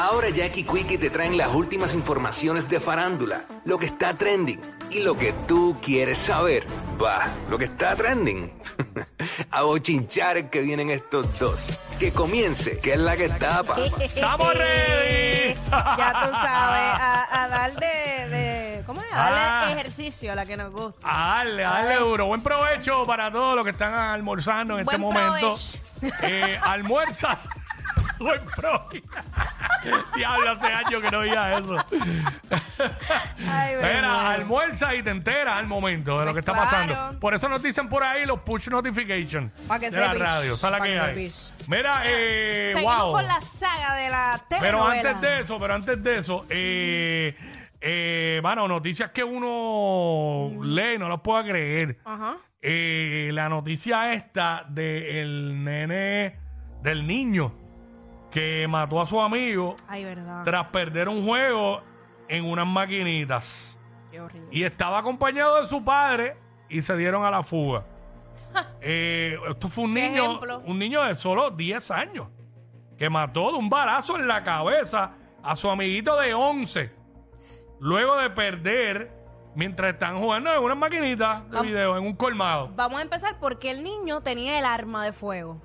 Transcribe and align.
Ahora 0.00 0.28
Jackie 0.30 0.62
Quickie 0.64 0.96
te 0.96 1.10
traen 1.10 1.36
las 1.36 1.48
últimas 1.48 1.92
informaciones 1.92 2.68
de 2.70 2.78
farándula, 2.78 3.42
lo 3.64 3.78
que 3.78 3.86
está 3.86 4.14
trending 4.14 4.60
y 4.92 5.00
lo 5.00 5.16
que 5.16 5.32
tú 5.48 5.76
quieres 5.82 6.18
saber. 6.18 6.64
Va, 7.02 7.18
lo 7.50 7.58
que 7.58 7.64
está 7.64 7.96
trending. 7.96 8.52
A 9.50 9.62
bochinchar 9.62 10.50
que 10.50 10.62
vienen 10.62 10.90
estos 10.90 11.36
dos. 11.40 11.72
Que 11.98 12.12
comience, 12.12 12.78
que 12.78 12.92
es 12.92 12.98
la 13.00 13.16
que 13.16 13.24
está, 13.24 13.64
papá. 13.64 13.80
¡Estamos 14.00 14.54
ready! 14.54 15.54
ya 15.70 16.12
tú 16.22 16.30
sabes, 16.30 17.00
a, 17.00 17.42
a 17.44 17.48
dar 17.48 17.72
de, 17.74 18.28
de- 18.28 18.82
¿Cómo 18.86 19.00
es? 19.02 19.12
A 19.12 19.16
darle 19.16 19.38
Ah. 19.40 19.72
ejercicio 19.72 20.30
a 20.32 20.36
la 20.36 20.46
que 20.46 20.56
nos 20.56 20.72
gusta. 20.72 21.00
A 21.08 21.38
darle, 21.38 21.64
a 21.64 21.70
darle 21.70 21.96
duro. 21.96 22.26
Buen 22.26 22.42
provecho 22.42 23.02
para 23.02 23.32
todos 23.32 23.56
los 23.56 23.64
que 23.64 23.72
están 23.72 23.92
almorzando 23.94 24.74
en 24.74 24.80
este 24.80 24.96
Buen 24.96 25.00
momento. 25.14 25.56
provecho. 26.00 26.22
Eh, 26.22 26.58
Buen 28.18 28.40
provecho. 28.56 29.06
Diablo, 30.16 30.50
hace 30.52 30.66
años 30.66 31.00
que 31.02 31.10
no 31.10 31.18
oía 31.18 31.58
eso. 31.58 31.76
Ay. 33.48 33.76
Mira, 33.76 34.30
almuerza 34.30 34.94
y 34.94 35.02
te 35.02 35.10
enteras 35.10 35.56
al 35.56 35.66
momento 35.66 36.18
de 36.18 36.24
lo 36.24 36.34
que 36.34 36.40
está 36.40 36.52
Pues 36.54 36.64
pasando. 36.68 37.20
Por 37.20 37.34
eso 37.34 37.48
nos 37.48 37.62
dicen 37.62 37.88
por 37.88 38.02
ahí 38.02 38.24
los 38.24 38.40
push 38.40 38.68
notifications 38.68 39.52
Pa' 39.68 39.78
que 39.78 39.90
de 39.90 40.00
la 40.00 40.06
sepis. 40.08 40.22
radio. 40.22 40.56
¿Sabes 40.56 40.72
la 40.72 40.78
Pa' 40.78 40.84
que 40.84 40.90
que 40.92 41.00
hay? 41.00 41.14
sepis. 41.14 41.54
Mira, 41.68 42.00
eh, 42.04 42.70
Seguimos 42.72 43.02
wow. 43.04 43.12
con 43.12 43.26
la 43.26 43.40
saga 43.40 43.94
de 43.96 44.10
la 44.10 44.44
Pero 44.48 44.60
telenovela. 44.62 45.10
antes 45.10 45.20
de 45.20 45.40
eso, 45.40 45.58
pero 45.58 45.74
antes 45.74 46.02
de 46.02 46.18
eso, 46.18 46.46
eh, 46.50 47.36
eh, 47.80 48.40
bueno, 48.42 48.66
noticias 48.68 49.10
que 49.12 49.22
uno 49.24 50.50
lee 50.64 50.94
y 50.94 50.98
no 50.98 51.08
las 51.08 51.20
pueda 51.20 51.44
creer. 51.44 51.98
Ajá. 52.04 52.36
Eh, 52.60 53.30
la 53.32 53.48
noticia 53.48 54.12
esta 54.12 54.64
del 54.68 55.62
nene, 55.62 56.36
del 56.82 57.06
niño 57.06 57.52
que 58.30 58.66
mató 58.68 59.00
a 59.00 59.06
su 59.06 59.20
amigo 59.20 59.74
Ay, 59.88 60.04
verdad. 60.04 60.44
tras 60.44 60.66
perder 60.68 61.08
un 61.08 61.24
juego 61.24 61.80
en 62.28 62.44
unas 62.44 62.66
maquinitas. 62.66 63.78
Qué 64.10 64.20
horrible. 64.20 64.48
Y 64.50 64.64
estaba 64.64 64.98
acompañado 64.98 65.60
de 65.62 65.66
su 65.68 65.82
padre 65.84 66.36
y 66.68 66.80
se 66.82 66.96
dieron 66.96 67.24
a 67.24 67.30
la 67.30 67.42
fuga. 67.42 67.84
Eh, 68.80 69.36
esto 69.50 69.68
fue 69.68 69.84
un 69.84 69.94
Qué 69.94 70.08
niño, 70.08 70.24
ejemplo. 70.24 70.62
un 70.64 70.78
niño 70.78 71.02
de 71.04 71.14
solo 71.14 71.50
10 71.50 71.90
años 71.90 72.28
que 72.96 73.08
mató 73.10 73.52
de 73.52 73.58
un 73.58 73.68
balazo 73.68 74.16
en 74.16 74.26
la 74.26 74.42
cabeza 74.42 75.12
a 75.42 75.54
su 75.54 75.70
amiguito 75.70 76.18
de 76.18 76.34
11 76.34 76.90
luego 77.80 78.16
de 78.16 78.30
perder 78.30 79.12
mientras 79.54 79.92
están 79.92 80.18
jugando 80.20 80.52
en 80.52 80.62
unas 80.62 80.76
maquinitas 80.78 81.44
de 81.44 81.50
Vamos. 81.50 81.66
video 81.66 81.96
en 81.98 82.04
un 82.06 82.14
colmado. 82.16 82.70
Vamos 82.74 82.98
a 82.98 83.02
empezar 83.02 83.38
porque 83.38 83.70
el 83.70 83.82
niño 83.84 84.20
tenía 84.22 84.58
el 84.58 84.64
arma 84.64 85.04
de 85.04 85.12
fuego. 85.12 85.60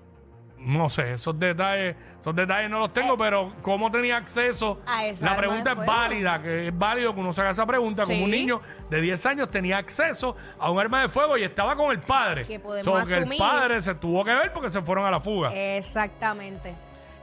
No 0.65 0.87
sé, 0.87 1.13
esos 1.13 1.37
detalles, 1.37 1.95
esos 2.21 2.33
detalles 2.35 2.69
no 2.69 2.79
los 2.79 2.93
tengo, 2.93 3.17
pero 3.17 3.53
cómo 3.61 3.91
tenía 3.91 4.15
acceso. 4.17 4.79
Eh. 4.79 4.83
A 4.87 5.05
esa 5.07 5.25
la 5.25 5.31
arma 5.31 5.41
pregunta 5.41 5.69
de 5.75 5.81
es 5.81 5.85
fuego. 5.85 5.91
válida, 6.01 6.41
que 6.41 6.67
es 6.69 6.77
válido 6.77 7.13
que 7.13 7.19
uno 7.19 7.33
se 7.33 7.41
haga 7.41 7.51
esa 7.51 7.65
pregunta. 7.65 8.03
Como 8.05 8.17
un 8.23 8.31
Sí. 8.31 8.31
niño 8.31 8.61
de 8.89 9.01
10 9.01 9.25
años 9.25 9.51
tenía 9.51 9.77
acceso 9.77 10.35
a 10.57 10.71
un 10.71 10.79
arma 10.79 11.01
de 11.01 11.09
fuego 11.09 11.37
y 11.37 11.43
estaba 11.43 11.75
con 11.75 11.91
el 11.91 11.99
padre. 11.99 12.43
Que 12.43 12.59
podemos 12.59 13.09
que 13.09 13.15
el 13.15 13.23
asumir- 13.25 13.37
padre 13.39 13.81
se 13.81 13.95
tuvo 13.95 14.23
que 14.23 14.31
ver 14.31 14.53
porque 14.53 14.69
se 14.69 14.81
fueron 14.81 15.05
a 15.05 15.11
la 15.11 15.19
fuga. 15.19 15.51
Exactamente. 15.53 16.73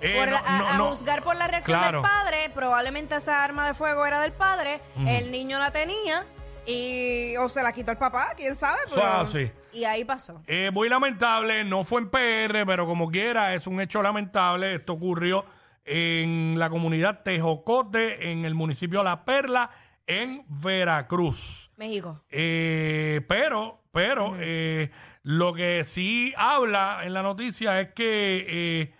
Eh, 0.02 0.16
Por 0.18 0.26
no, 0.28 0.32
la- 0.32 0.38
a, 0.46 0.58
no, 0.58 0.68
a 0.68 0.72
no. 0.78 0.86
juzgar 0.90 1.22
por 1.22 1.36
la 1.36 1.46
reacción 1.46 1.78
Claro. 1.78 2.00
del 2.00 2.10
padre, 2.10 2.50
probablemente 2.54 3.16
esa 3.16 3.42
arma 3.44 3.66
de 3.66 3.74
fuego 3.74 4.06
era 4.06 4.20
del 4.20 4.32
padre, 4.32 4.80
el 5.06 5.30
niño 5.30 5.58
la 5.58 5.70
tenía 5.72 6.24
y 6.70 7.36
o 7.36 7.48
se 7.48 7.62
la 7.62 7.72
quitó 7.72 7.92
el 7.92 7.98
papá, 7.98 8.34
quién 8.36 8.54
sabe. 8.54 8.80
Pero. 8.88 9.26
Y 9.72 9.84
ahí 9.84 10.04
pasó. 10.04 10.42
Eh, 10.46 10.70
muy 10.72 10.88
lamentable, 10.88 11.64
no 11.64 11.84
fue 11.84 12.00
en 12.00 12.10
PR, 12.10 12.66
pero 12.66 12.86
como 12.86 13.10
quiera, 13.10 13.54
es 13.54 13.66
un 13.66 13.80
hecho 13.80 14.02
lamentable. 14.02 14.74
Esto 14.74 14.94
ocurrió 14.94 15.44
en 15.84 16.58
la 16.58 16.70
comunidad 16.70 17.22
Tejocote, 17.22 18.30
en 18.30 18.44
el 18.44 18.54
municipio 18.54 19.02
La 19.02 19.24
Perla, 19.24 19.70
en 20.06 20.44
Veracruz. 20.48 21.70
México. 21.76 22.24
Eh, 22.28 23.24
pero, 23.28 23.82
pero, 23.92 24.34
eh, 24.38 24.90
lo 25.22 25.52
que 25.52 25.84
sí 25.84 26.32
habla 26.36 27.00
en 27.04 27.12
la 27.12 27.22
noticia 27.22 27.80
es 27.80 27.92
que 27.92 28.46
eh, 28.48 28.94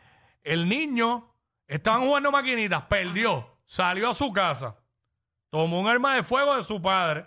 el 0.45 0.69
niño 0.69 1.35
estaban 1.67 2.03
jugando 2.03 2.31
maquinitas, 2.31 2.83
perdió, 2.83 3.59
salió 3.67 4.11
a 4.11 4.15
su 4.15 4.33
casa, 4.33 4.77
tomó 5.51 5.81
un 5.81 5.89
arma 5.89 6.15
de 6.15 6.23
fuego 6.23 6.57
de 6.57 6.63
su 6.63 6.81
padre, 6.81 7.27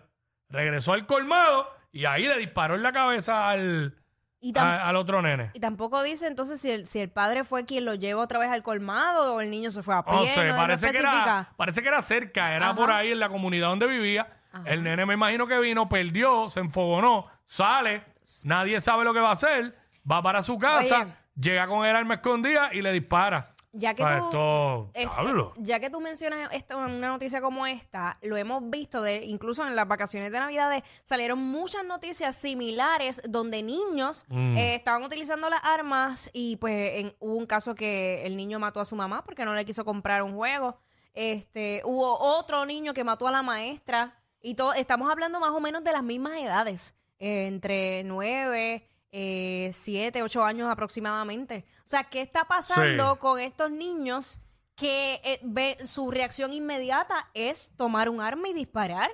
regresó 0.53 0.93
al 0.93 1.05
colmado 1.05 1.67
y 1.91 2.05
ahí 2.05 2.25
le 2.25 2.37
disparó 2.37 2.75
en 2.75 2.83
la 2.83 2.93
cabeza 2.93 3.49
al, 3.49 3.97
Y, 4.39 4.57
a- 4.57 4.87
al 4.87 4.95
otro 4.95 5.21
nene. 5.21 5.51
y 5.53 5.59
tampoco 5.59 6.01
dice 6.03 6.27
entonces 6.27 6.61
si 6.61 6.71
el, 6.71 6.87
si 6.87 6.99
el 7.01 7.09
padre 7.09 7.43
fue 7.43 7.65
quien 7.65 7.83
lo 7.85 7.95
lleva 7.95 8.21
otra 8.21 8.39
vez 8.39 8.49
al 8.49 8.63
colmado 8.63 9.35
o 9.35 9.41
el 9.41 9.49
niño 9.51 9.69
se 9.71 9.83
fue 9.83 9.95
a 9.95 10.03
pie. 10.05 10.13
No 10.13 10.23
sé, 10.25 10.45
no- 10.45 10.53
no 10.53 10.61
parece, 10.61 10.91
que 10.91 10.97
era, 10.97 11.09
especifica. 11.09 11.53
parece 11.57 11.81
que 11.81 11.87
era 11.89 12.01
cerca, 12.01 12.55
era 12.55 12.67
Ajá. 12.67 12.75
por 12.75 12.91
ahí 12.91 13.11
en 13.11 13.19
la 13.19 13.27
comunidad 13.29 13.67
donde 13.67 13.87
vivía. 13.87 14.27
El 14.65 14.83
nene 14.83 15.05
me 15.07 15.15
imagino 15.15 15.47
que 15.47 15.57
vino, 15.59 15.89
perdió, 15.89 16.47
se 16.49 16.59
enfogonó, 16.59 17.25
sale, 17.47 18.03
nadie 18.43 18.79
sabe 18.81 19.03
lo 19.03 19.11
que 19.11 19.19
va 19.19 19.29
a 19.29 19.33
hacer, 19.33 19.75
va 20.09 20.21
para 20.21 20.43
su 20.43 20.59
casa, 20.59 21.01
Oye. 21.01 21.13
llega 21.35 21.65
con 21.67 21.83
el 21.87 21.95
arma 21.95 22.13
escondida 22.15 22.69
y 22.71 22.83
le 22.83 22.91
dispara. 22.91 23.52
Ya 23.75 23.95
que 23.95 24.03
sea, 24.03 24.19
tú, 24.19 24.25
esto, 24.27 24.89
este, 24.93 25.09
diablo. 25.23 25.53
ya 25.57 25.79
que 25.79 25.89
tú 25.89 25.99
mencionas 25.99 26.47
esta, 26.53 26.77
una 26.77 27.07
noticia 27.07 27.41
como 27.41 27.65
esta, 27.65 28.19
lo 28.21 28.37
hemos 28.37 28.69
visto, 28.69 29.01
de, 29.01 29.25
incluso 29.25 29.65
en 29.65 29.75
las 29.75 29.87
vacaciones 29.87 30.31
de 30.31 30.39
Navidades 30.39 30.83
salieron 31.03 31.39
muchas 31.39 31.83
noticias 31.83 32.35
similares 32.35 33.21
donde 33.27 33.63
niños 33.63 34.25
Mm. 34.29 34.57
eh, 34.57 34.75
estaban 34.75 35.01
utilizando 35.03 35.49
las 35.49 35.61
armas 35.63 36.29
y 36.33 36.57
pues 36.57 36.99
en- 36.99 37.15
hubo 37.19 37.33
un 37.35 37.47
caso 37.47 37.73
que 37.73 38.25
el 38.27 38.37
niño 38.37 38.59
mató 38.59 38.79
a 38.79 38.85
su 38.85 38.95
mamá 38.95 39.23
porque 39.23 39.43
no 39.43 39.55
le 39.55 39.65
quiso 39.65 39.83
comprar 39.83 40.21
un 40.21 40.35
juego. 40.35 40.77
Este, 41.15 41.81
hubo 41.85 42.17
otro 42.19 42.65
niño 42.65 42.93
que 42.93 43.03
mató 43.03 43.27
a 43.27 43.31
la 43.31 43.41
maestra 43.41 44.19
y 44.41 44.55
todo, 44.55 44.73
estamos 44.73 45.09
hablando 45.09 45.39
más 45.39 45.51
o 45.51 45.59
menos 45.59 45.83
de 45.83 45.91
las 45.93 46.03
mismas 46.03 46.33
edades, 46.37 46.95
eh, 47.19 47.47
entre 47.47 48.03
nueve, 48.03 48.87
eh, 49.13 49.69
siete, 49.73 50.21
ocho 50.23 50.43
años 50.43 50.69
aproximadamente. 50.69 51.63
O 51.77 51.87
sea, 51.87 52.03
¿qué 52.05 52.19
está 52.21 52.43
pasando 52.45 53.13
Sí. 53.13 53.19
con 53.19 53.39
estos 53.39 53.71
niños 53.71 54.41
que 54.75 55.21
eh, 55.23 55.39
ve- 55.43 55.77
su 55.85 56.09
reacción 56.11 56.51
inmediata 56.51 57.29
es 57.35 57.71
tomar 57.77 58.09
un 58.09 58.19
arma 58.21 58.49
y 58.49 58.53
disparar? 58.53 59.09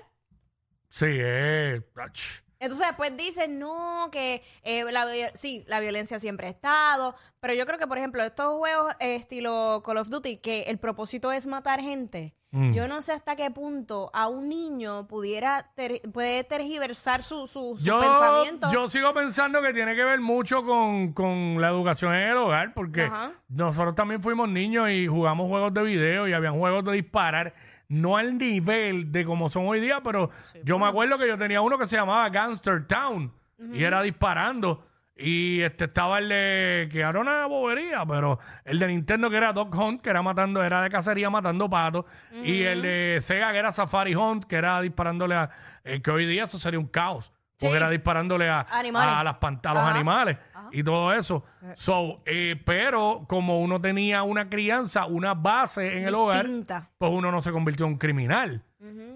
Sí, 0.89 1.05
eh, 1.09 1.81
ach. 1.97 2.41
Entonces 2.59 2.87
después 2.87 3.15
dicen, 3.15 3.57
no, 3.57 4.09
que 4.11 4.43
eh, 4.63 4.83
la, 4.91 5.05
sí, 5.33 5.63
la 5.67 5.79
violencia 5.79 6.19
siempre 6.19 6.47
ha 6.47 6.49
estado, 6.49 7.15
pero 7.39 7.53
yo 7.53 7.65
creo 7.65 7.77
que, 7.79 7.87
por 7.87 7.97
ejemplo, 7.97 8.21
estos 8.21 8.53
juegos 8.57 8.93
eh, 8.99 9.15
estilo 9.15 9.81
Call 9.85 9.97
of 9.97 10.09
Duty, 10.09 10.37
que 10.37 10.63
el 10.63 10.77
propósito 10.77 11.31
es 11.31 11.45
matar 11.47 11.79
gente, 11.79 12.35
Mm. 12.51 12.71
yo 12.71 12.87
no 12.87 12.99
sé 13.03 13.13
hasta 13.13 13.35
qué 13.35 13.51
punto 13.51 14.09
a 14.11 14.27
un 14.27 14.49
niño 14.49 15.05
pudiera 15.07 15.69
ter- 15.75 16.01
puede 16.11 16.43
tergiversar 16.43 17.21
su, 17.21 17.45
su, 17.45 17.75
su 17.77 17.85
yo, 17.85 17.99
pensamiento. 17.99 18.71
yo 18.71 18.89
sigo 18.89 19.13
pensando 19.13 19.61
que 19.61 19.71
tiene 19.71 19.95
que 19.95 20.03
ver 20.03 20.19
mucho 20.19 20.63
con, 20.65 21.13
con 21.13 21.61
la 21.61 21.67
educación 21.69 22.11
en 22.15 22.29
el 22.29 22.37
hogar, 22.37 22.73
porque 22.73 23.03
Ajá. 23.03 23.33
nosotros 23.49 23.93
también 23.93 24.23
fuimos 24.23 24.49
niños 24.49 24.89
y 24.89 25.05
jugamos 25.05 25.47
juegos 25.47 25.75
de 25.75 25.83
video 25.83 26.27
y 26.27 26.33
habían 26.33 26.57
juegos 26.57 26.83
de 26.85 26.93
disparar, 26.93 27.53
no 27.89 28.17
al 28.17 28.37
nivel 28.37 29.11
de 29.11 29.25
como 29.25 29.49
son 29.49 29.67
hoy 29.67 29.81
día, 29.81 30.01
pero 30.01 30.29
yo 30.63 30.79
me 30.79 30.87
acuerdo 30.87 31.17
que 31.17 31.27
yo 31.27 31.37
tenía 31.37 31.61
uno 31.61 31.77
que 31.77 31.87
se 31.87 31.97
llamaba 31.97 32.29
Gangster 32.29 32.87
Town 32.87 33.33
y 33.73 33.83
era 33.83 34.01
disparando. 34.01 34.85
Y 35.21 35.61
este 35.63 35.85
estaba 35.85 36.19
el 36.19 36.29
de, 36.29 36.87
que 36.89 37.01
era 37.01 37.19
una 37.19 37.45
bobería, 37.45 38.05
pero 38.05 38.39
el 38.63 38.79
de 38.79 38.87
Nintendo 38.87 39.29
que 39.29 39.35
era 39.35 39.51
Dog 39.51 39.75
Hunt, 39.75 40.01
que 40.01 40.09
era 40.09 40.21
matando, 40.21 40.63
era 40.63 40.81
de 40.81 40.89
cacería 40.89 41.29
matando 41.29 41.69
patos. 41.69 42.05
Y 42.41 42.61
el 42.61 42.81
de 42.81 43.19
Sega 43.21 43.51
que 43.51 43.57
era 43.57 43.73
Safari 43.73 44.15
Hunt, 44.15 44.45
que 44.45 44.55
era 44.55 44.79
disparándole 44.79 45.35
a, 45.35 45.49
eh, 45.83 46.01
que 46.01 46.09
hoy 46.11 46.25
día 46.25 46.45
eso 46.45 46.57
sería 46.57 46.79
un 46.79 46.87
caos. 46.87 47.33
Porque 47.59 47.71
Sí. 47.71 47.75
era 47.77 47.89
disparándole 47.89 48.49
a, 48.49 48.61
Animales. 48.71 49.13
a 49.17 49.23
las 49.23 49.35
pan- 49.37 49.59
a 49.63 49.73
los 49.73 49.83
Ajá. 49.83 49.91
animales 49.91 50.37
y 50.71 50.81
todo 50.81 51.11
eso. 51.13 51.43
So, 51.75 52.21
eh, 52.25 52.55
pero 52.65 53.25
como 53.27 53.59
uno 53.59 53.81
tenía 53.81 54.23
una 54.23 54.49
crianza, 54.49 55.05
una 55.07 55.33
base 55.33 55.97
en 55.97 56.07
el 56.07 56.15
hogar, 56.15 56.45
Distinta. 56.45 56.89
pues 56.97 57.11
uno 57.11 57.31
no 57.31 57.41
se 57.41 57.51
convirtió 57.51 57.85
en 57.85 57.93
un 57.93 57.97
criminal. 57.97 58.63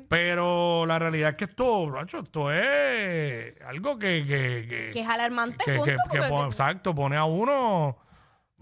Pero 0.09 0.85
la 0.85 0.99
realidad 0.99 1.31
es 1.31 1.35
que 1.37 1.45
esto, 1.45 1.87
macho, 1.87 2.19
esto 2.19 2.51
es 2.51 3.53
algo 3.65 3.97
que... 3.97 4.25
que, 4.27 4.65
que- 4.67 4.89
Que 4.91 4.99
es 4.99 5.07
alarmante, 5.09 5.63
que- 5.63 5.75
punto, 5.75 5.85
que- 5.85 5.91
que 6.11 6.17
porque- 6.19 6.29
pon- 6.29 6.47
exacto, 6.47 6.93
pone 6.93 7.15
a 7.17 7.23
uno... 7.23 7.97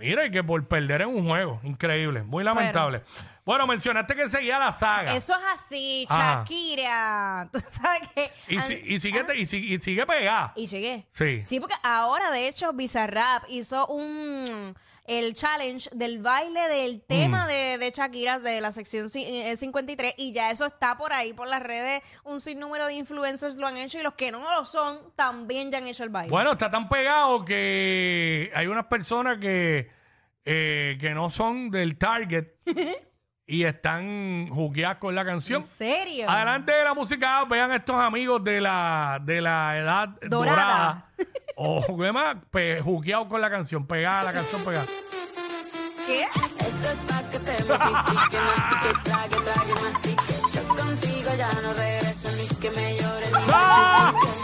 Mira, 0.01 0.25
y 0.25 0.31
que 0.31 0.43
por 0.43 0.67
perder 0.67 1.01
en 1.03 1.09
un 1.09 1.25
juego, 1.27 1.59
increíble, 1.63 2.23
muy 2.23 2.43
lamentable. 2.43 3.03
Bueno, 3.45 3.65
mencionaste 3.65 4.15
que 4.15 4.29
seguía 4.29 4.59
la 4.59 4.71
saga. 4.71 5.15
Eso 5.15 5.33
es 5.35 5.43
así, 5.53 6.05
Ajá. 6.09 6.43
Shakira. 6.45 7.49
Tú 7.53 7.59
sabes 7.67 8.07
que... 8.13 8.31
y, 8.47 8.59
si- 8.61 8.81
y 8.85 8.99
sigue, 8.99 9.25
y, 9.35 9.45
sigue, 9.45 9.75
y 9.75 9.79
sigue 9.79 10.05
pegada. 10.05 10.53
Y 10.55 10.67
llegué. 10.67 11.07
Sí. 11.13 11.41
Sí, 11.45 11.59
porque 11.59 11.75
ahora, 11.83 12.29
de 12.31 12.47
hecho, 12.47 12.71
Bizarrap 12.73 13.43
hizo 13.49 13.87
un 13.87 14.75
el 15.05 15.33
challenge 15.33 15.89
del 15.93 16.19
baile 16.21 16.67
del 16.69 17.01
tema 17.01 17.47
de, 17.47 17.77
de 17.77 17.89
Shakira 17.91 18.39
de 18.39 18.61
la 18.61 18.71
sección 18.71 19.07
ci- 19.07 19.25
eh, 19.27 19.55
53 19.55 20.13
y 20.17 20.31
ya 20.31 20.51
eso 20.51 20.65
está 20.65 20.97
por 20.97 21.11
ahí 21.13 21.33
por 21.33 21.47
las 21.47 21.61
redes. 21.61 22.01
Un 22.23 22.39
sinnúmero 22.39 22.85
de 22.85 22.93
influencers 22.93 23.57
lo 23.57 23.67
han 23.67 23.77
hecho 23.77 23.99
y 23.99 24.03
los 24.03 24.13
que 24.13 24.31
no 24.31 24.39
lo 24.41 24.63
son 24.65 24.99
también 25.15 25.71
ya 25.71 25.79
han 25.79 25.87
hecho 25.87 26.03
el 26.03 26.09
baile. 26.09 26.29
Bueno, 26.29 26.51
está 26.53 26.69
tan 26.69 26.87
pegado 26.87 27.43
que 27.45 28.51
hay 28.53 28.67
unas 28.67 28.85
personas 28.85 29.37
que, 29.39 29.89
eh, 30.45 30.97
que 30.99 31.09
no 31.11 31.29
son 31.29 31.71
del 31.71 31.97
target 31.97 32.47
y 33.47 33.63
están 33.65 34.47
jugueadas 34.49 34.97
con 34.99 35.13
la 35.15 35.25
canción. 35.25 35.61
¿En 35.61 35.67
serio? 35.67 36.29
Adelante 36.29 36.71
de 36.71 36.83
la 36.83 36.93
música, 36.93 37.43
vean 37.45 37.71
estos 37.73 37.95
amigos 37.97 38.41
de 38.43 38.61
la, 38.61 39.19
de 39.21 39.41
la 39.41 39.77
edad 39.77 40.09
dorada. 40.29 40.29
Dorada. 40.29 41.07
o 41.55 41.97
¿qué 41.97 42.11
más? 42.11 42.37
Pe- 42.51 42.81
jugueados 42.81 43.27
con 43.27 43.41
la 43.41 43.49
canción, 43.49 43.85
pegada, 43.85 44.23
la 44.23 44.33
canción 44.33 44.63
pegada. 44.63 44.85
¿Qué? 46.05 46.23
Esto 46.23 46.89
es 46.89 46.97
pa' 47.07 47.23
que 47.29 47.39
te 47.39 47.63
mortifique, 47.63 48.37
mastique, 48.37 48.99
trague, 49.03 49.35
trague, 49.35 49.73
mastique. 49.81 50.33
Yo 50.53 50.67
contigo 50.75 51.33
ya 51.37 51.53
no 51.61 51.73
regreso 51.73 52.29
ni 52.37 52.47
que 52.57 52.69
me 52.71 52.97
llore 52.97 53.25
ni 53.27 53.31
me 53.33 53.39
¡Ah! 53.53 54.13
suplique. 54.13 54.41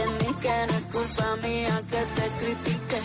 Entendí 0.00 0.34
que 0.40 0.66
no 0.66 0.72
es 0.74 0.86
culpa 0.92 1.36
mía 1.46 1.82
que 1.90 2.02
te 2.20 2.28
critique. 2.38 3.00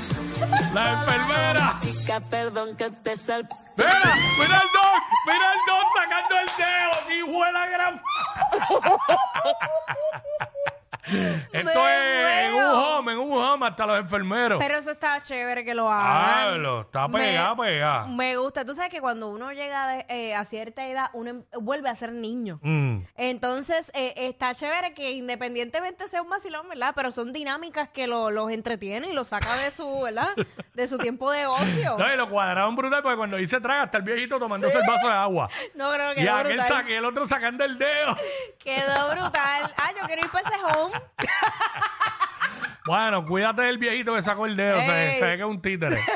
La 0.73 0.93
enfermera. 0.93 1.79
Chica, 1.81 2.19
perdón 2.29 2.75
que 2.75 2.89
te 2.89 3.15
sal... 3.15 3.47
¡Mira! 3.77 3.91
¡Mira 4.37 4.55
el 4.57 4.69
don! 4.73 5.01
¡Mira 5.25 5.53
el 5.53 5.59
don 5.67 5.85
sacando 5.95 6.35
el 6.39 6.47
dedo! 6.57 6.93
¡Hijo 7.15 7.45
de 7.45 7.51
la 7.51 7.65
gran! 7.67 8.01
Esto 11.51 11.87
es 11.87 12.45
en 12.47 12.53
un 12.53 12.63
home, 12.63 13.11
en 13.13 13.17
un 13.19 13.31
home, 13.33 13.67
hasta 13.67 13.85
los 13.85 13.99
enfermeros. 13.99 14.59
Pero 14.63 14.77
eso 14.77 14.91
está 14.91 15.19
chévere 15.21 15.63
que 15.65 15.73
lo 15.73 15.89
hagan. 15.91 16.49
Hablo, 16.53 16.81
está 16.81 17.07
Me- 17.07 17.19
pegada, 17.19 17.55
pegada. 17.55 18.05
Me 18.07 18.37
gusta. 18.37 18.65
Tú 18.65 18.73
sabes 18.73 18.91
que 18.91 19.01
cuando 19.01 19.29
uno 19.29 19.51
llega 19.51 19.87
de- 19.87 20.05
eh, 20.09 20.35
a 20.35 20.45
cierta 20.45 20.85
edad, 20.87 21.09
uno 21.13 21.29
em- 21.29 21.43
vuelve 21.59 21.89
a 21.89 21.95
ser 21.95 22.11
niño. 22.11 22.59
Mm. 22.61 22.99
Entonces, 23.15 23.91
eh, 23.95 24.13
está 24.17 24.53
chévere 24.53 24.93
que 24.93 25.11
independientemente 25.11 26.07
sea 26.07 26.21
un 26.21 26.29
vacilón, 26.29 26.67
¿verdad? 26.69 26.93
Pero 26.95 27.11
son 27.11 27.33
dinámicas 27.33 27.89
que 27.89 28.07
lo- 28.07 28.29
los 28.31 28.51
entretiene 28.51 29.09
y 29.09 29.13
los 29.13 29.29
saca 29.29 29.55
de 29.57 29.71
su, 29.71 30.01
¿verdad? 30.01 30.29
De 30.73 30.87
su 30.87 30.97
tiempo 30.97 31.29
de 31.31 31.45
ocio. 31.45 31.97
No, 31.97 32.13
y 32.13 32.15
lo 32.15 32.29
cuadraron 32.29 32.75
brutal 32.77 33.01
porque 33.03 33.17
cuando 33.17 33.35
dice 33.37 33.59
traga 33.59 33.83
está 33.83 33.97
el 33.97 34.03
viejito 34.03 34.39
tomándose 34.39 34.77
el 34.77 34.87
vaso 34.87 35.07
de 35.07 35.13
agua. 35.13 35.49
No 35.75 35.91
creo 35.91 36.13
que 36.13 36.21
Y 36.21 36.23
quedó 36.23 36.35
aquel 36.35 36.53
brutal. 36.53 36.67
saque, 36.67 36.97
el 36.97 37.05
otro 37.05 37.27
sacando 37.27 37.63
el 37.65 37.77
dedo. 37.77 38.15
Quedó 38.57 39.09
brutal. 39.11 39.73
Ah, 39.77 39.91
yo 39.99 40.05
quiero 40.07 40.21
ir 40.23 40.29
para 40.31 40.47
ese 40.49 40.63
home. 40.79 41.00
Bueno, 42.85 43.23
cuídate 43.25 43.61
del 43.61 43.77
viejito 43.77 44.15
que 44.15 44.23
sacó 44.23 44.47
el 44.47 44.55
dedo. 44.57 44.75
Se, 44.77 45.11
Ey. 45.11 45.19
se 45.19 45.25
ve 45.25 45.37
que 45.37 45.43
es 45.43 45.49
un 45.49 45.61
títere. 45.61 45.99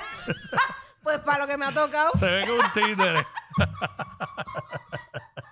Pues 1.03 1.19
para 1.19 1.37
lo 1.37 1.47
que 1.47 1.55
me 1.55 1.67
ha 1.67 1.71
tocado. 1.71 2.09
Se 2.15 2.25
ve 2.25 2.43
que 2.45 2.57
es 2.57 2.63
un 2.63 2.73
títere. 2.73 3.27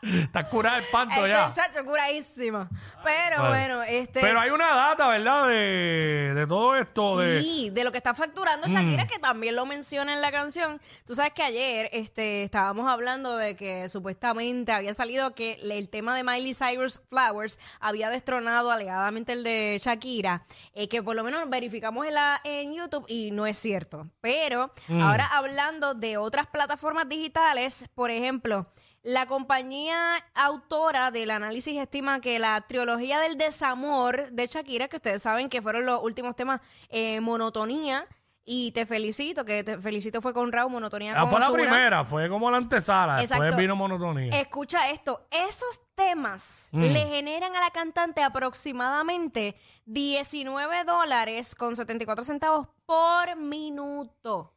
Estás 0.03 0.45
curada 0.49 0.77
el 0.77 0.85
panto 0.85 1.25
ya. 1.27 1.47
Este 1.49 1.61
muchacho 1.61 1.85
curadísima. 1.85 2.69
Pero 3.03 3.41
Vale. 3.43 3.49
bueno, 3.57 3.83
este. 3.83 4.21
Pero 4.21 4.39
hay 4.39 4.49
una 4.49 4.73
data, 4.75 5.07
¿verdad? 5.07 5.47
De, 5.47 6.33
de 6.35 6.47
todo 6.47 6.75
esto. 6.77 7.17
De, 7.17 7.41
Sí, 7.41 7.69
de 7.71 7.83
lo 7.83 7.91
que 7.91 7.97
está 7.97 8.13
facturando 8.13 8.67
Mm. 8.67 8.71
Shakira, 8.71 9.07
que 9.07 9.19
también 9.19 9.55
lo 9.55 9.65
menciona 9.65 10.13
en 10.13 10.21
la 10.21 10.31
canción. 10.31 10.79
Tú 11.05 11.15
sabes 11.15 11.33
que 11.33 11.43
ayer 11.43 11.89
este, 11.91 12.43
estábamos 12.43 12.89
hablando 12.89 13.35
de 13.35 13.55
que 13.55 13.89
supuestamente 13.89 14.71
había 14.71 14.93
salido 14.93 15.33
que 15.35 15.57
le- 15.63 15.77
el 15.77 15.89
tema 15.89 16.15
de 16.15 16.23
Miley 16.23 16.53
Cyrus 16.53 17.01
Flowers 17.09 17.59
había 17.81 18.09
destronado 18.09 18.71
alegadamente 18.71 19.33
el 19.33 19.43
de 19.43 19.79
Shakira, 19.83 20.43
eh, 20.73 20.87
que 20.87 21.03
por 21.03 21.15
lo 21.15 21.23
menos 21.23 21.49
verificamos 21.49 22.05
en, 22.07 22.13
la, 22.13 22.39
en 22.43 22.73
YouTube 22.73 23.05
y 23.09 23.31
no 23.31 23.45
es 23.47 23.57
cierto. 23.57 24.07
Pero 24.21 24.71
Mm. 24.87 25.01
ahora 25.01 25.25
hablando 25.27 25.93
de 25.93 26.17
otras 26.17 26.47
plataformas 26.47 27.07
digitales, 27.09 27.85
por 27.95 28.11
ejemplo, 28.11 28.67
la 29.03 29.25
compañía 29.25 30.15
autora 30.33 31.11
del 31.11 31.29
análisis 31.31 31.77
estima 31.77 32.21
que 32.21 32.39
la 32.39 32.59
trilogía 32.61 33.19
del 33.19 33.37
desamor 33.37 34.31
de 34.31 34.47
Shakira, 34.47 34.87
que 34.87 34.95
ustedes 34.97 35.21
saben 35.21 35.49
que 35.49 35.61
fueron 35.61 35.85
los 35.85 36.01
últimos 36.01 36.35
temas, 36.35 36.61
eh, 36.89 37.19
monotonía, 37.19 38.07
y 38.45 38.71
te 38.73 38.85
felicito, 38.85 39.45
que 39.45 39.63
te 39.63 39.77
felicito 39.77 40.21
fue 40.21 40.33
con 40.33 40.51
Raúl, 40.51 40.69
monotonía 40.71 41.13
Ah, 41.15 41.21
con 41.21 41.29
fue 41.29 41.39
la 41.39 41.51
primera, 41.51 42.03
fue 42.03 42.27
como 42.27 42.51
la 42.51 42.57
antesala. 42.57 43.15
Después 43.17 43.39
Exacto. 43.39 43.57
vino 43.57 43.75
monotonía. 43.75 44.37
Escucha 44.37 44.89
esto, 44.89 45.27
esos 45.31 45.81
temas 45.95 46.69
Mm. 46.73 46.81
le 46.81 47.05
generan 47.07 47.55
a 47.55 47.61
la 47.61 47.71
cantante 47.71 48.21
aproximadamente 48.21 49.55
19 49.85 50.83
dólares 50.83 51.55
con 51.55 51.75
74 51.77 52.25
centavos 52.25 52.67
por 52.85 53.35
minuto. 53.37 54.52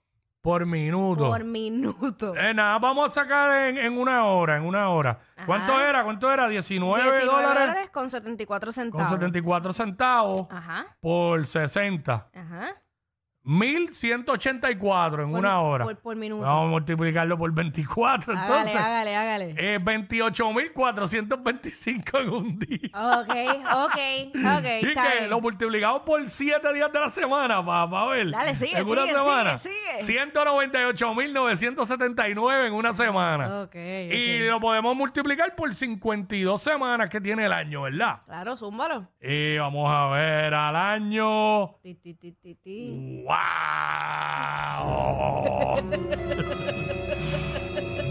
Por 0.47 0.65
minuto. 0.65 1.29
Por 1.29 1.43
minuto. 1.43 2.37
Eh, 2.37 2.55
nada, 2.55 2.79
vamos 2.79 3.09
a 3.09 3.11
sacar 3.11 3.67
en, 3.67 3.79
en 3.79 3.99
una 3.99 4.27
hora, 4.27 4.57
en 4.57 4.63
una 4.63 4.91
hora. 4.91 5.19
Ajá. 5.35 5.45
¿Cuánto 5.45 5.81
era? 5.81 6.05
¿Cuánto 6.05 6.31
era? 6.31 6.49
19, 6.49 7.03
19 7.03 7.27
dólares 7.27 7.59
dólares 7.67 7.91
con 7.91 8.09
74 8.09 8.67
con 8.69 8.73
centavos. 8.73 9.11
74 9.11 9.73
centavos 9.73 10.47
Ajá, 10.49 10.87
por 11.01 11.45
60. 11.45 12.29
ajá. 12.33 12.77
1184 13.49 15.23
en 15.23 15.31
Por- 15.31 15.39
una 15.39 15.61
hora. 15.61 15.85
Por, 15.85 15.97
por 15.99 16.17
minuto. 16.17 16.43
Vamos 16.43 16.67
a 16.67 16.71
multiplicarlo 16.71 17.39
por 17.39 17.53
24. 17.55 18.33
hágale, 18.33 18.47
Entonces, 18.49 18.75
hágale, 18.77 19.15
hágale. 19.17 19.55
eh, 19.57 19.79
28.425 19.81 22.21
en 22.23 22.29
un 22.31 22.59
día. 22.59 22.91
Ok, 22.93 23.31
ok, 23.73 23.99
ok. 24.59 24.67
y 24.83 24.87
está 24.89 25.13
que 25.13 25.19
bien. 25.21 25.31
lo 25.31 25.41
multiplicamos 25.41 26.03
por 26.03 26.27
7 26.29 26.73
días 26.75 26.93
de 26.93 26.99
la 27.01 27.11
semana 27.11 27.65
para 27.65 28.05
ver. 28.07 28.31
Dale, 28.33 28.55
sigue, 28.57 28.79
en 28.79 28.87
una 28.87 29.03
sigue, 29.03 29.15
semana. 29.15 29.59
sigue, 29.59 29.75
198.979 30.33 32.67
en 32.67 32.73
una 32.73 32.95
semana. 32.95 33.61
Ok, 33.63 33.75
Y 33.77 34.43
ok. 34.43 34.49
lo 34.51 34.61
podemos 34.61 34.97
multiplicar 34.97 35.55
por 35.55 35.73
52 35.75 36.61
semanas 36.63 37.09
que 37.11 37.21
tiene 37.21 37.45
el 37.47 37.53
año, 37.53 37.83
¿verdad? 37.83 38.21
Claro, 38.25 38.57
zúmbalo. 38.57 39.09
Y 39.21 39.57
vamos 39.59 39.89
a 39.93 40.09
ver 40.09 40.53
al 40.53 40.75
año. 40.77 41.77
Ti, 41.83 41.95
ti, 41.95 42.15
ti, 42.15 42.33
ti, 42.33 42.55
ti. 42.57 43.23
¡Wow! 43.25 43.36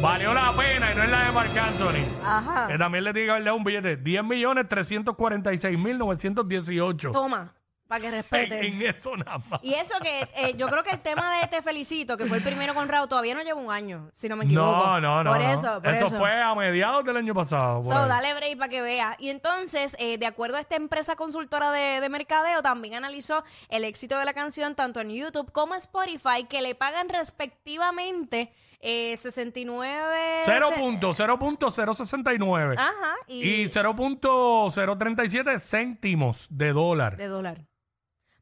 Valió 0.02 0.34
la 0.34 0.52
pena 0.52 0.92
y 0.92 0.96
no 0.96 1.04
es 1.04 1.10
la 1.10 1.26
de 1.26 1.32
Marc 1.32 1.58
Anthony. 1.58 2.06
Ajá. 2.24 2.68
Que 2.68 2.78
también 2.78 3.04
le 3.04 3.14
tiene 3.14 3.26
que 3.26 3.32
haber 3.32 3.44
dado 3.44 3.58
un 3.58 3.64
billete. 3.64 3.98
10 3.98 4.24
millones 4.24 4.68
346 4.70 5.80
mil 5.80 5.98
918. 5.98 7.12
Toma, 7.12 7.54
para 7.96 8.02
que 8.02 8.12
respete. 8.12 8.68
En, 8.68 8.82
en 8.82 8.96
eso 8.96 9.16
nada 9.16 9.38
más. 9.50 9.60
Y 9.64 9.74
eso 9.74 9.96
que 10.02 10.28
eh, 10.36 10.54
yo 10.58 10.68
creo 10.68 10.84
que 10.84 10.92
el 10.92 11.00
tema 11.00 11.40
de 11.40 11.48
Te 11.48 11.62
Felicito, 11.62 12.18
que 12.18 12.26
fue 12.26 12.38
el 12.38 12.44
primero 12.44 12.74
con 12.74 12.88
Raúl, 12.88 13.08
todavía 13.08 13.34
no 13.34 13.42
lleva 13.42 13.60
un 13.60 13.72
año, 13.72 14.10
si 14.14 14.28
no 14.28 14.36
me 14.36 14.46
equivoco. 14.46 14.70
No, 14.70 15.02
no, 15.02 15.24
no. 15.24 15.32
Por 15.32 15.42
no. 15.42 15.54
eso, 15.54 15.82
por 15.82 15.94
eso. 15.94 16.10
fue 16.10 16.42
a 16.42 16.54
mediados 16.56 17.06
del 17.06 17.18
año 17.18 17.34
pasado. 17.34 17.84
So, 17.84 17.98
ahí. 17.98 18.10
dale 18.10 18.34
break 18.34 18.58
para 18.58 18.70
que 18.70 18.82
vea. 18.82 19.16
Y 19.20 19.30
entonces, 19.30 19.96
eh, 20.00 20.18
de 20.18 20.26
acuerdo 20.26 20.58
a 20.58 20.60
esta 20.60 20.76
empresa 20.76 21.16
consultora 21.16 21.72
de, 21.72 22.02
de 22.02 22.10
mercadeo, 22.10 22.62
también 22.62 22.96
analizó 22.96 23.44
el 23.70 23.84
éxito 23.84 24.18
de 24.18 24.26
la 24.26 24.34
canción 24.34 24.76
tanto 24.76 25.00
en 25.00 25.10
YouTube 25.10 25.52
como 25.52 25.76
Spotify, 25.76 26.46
que 26.50 26.62
le 26.62 26.76
pagan 26.76 27.10
respectivamente 27.10 28.52
eh, 28.88 29.18
69... 29.18 30.44
0.0.069 30.46 32.76
Ajá, 32.78 33.16
y, 33.28 33.44
y 33.44 33.66
0.037 33.66 35.60
céntimos 35.60 36.48
de 36.52 36.72
dólar. 36.72 37.18
de 37.18 37.28
dólar. 37.28 37.66